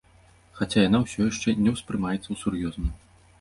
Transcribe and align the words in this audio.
Хаця 0.59 0.79
яна 0.87 1.01
ўсё 1.03 1.19
яшчэ 1.31 1.53
не 1.67 1.75
ўспрымаецца 1.75 2.39
сур'ёзна. 2.41 2.89